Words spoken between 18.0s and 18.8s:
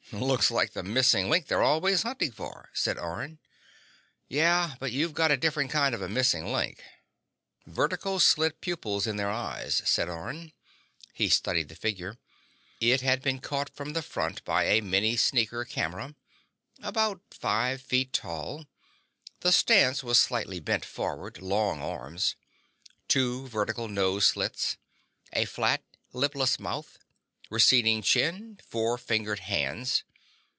tall.